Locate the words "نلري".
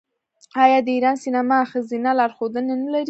2.81-2.99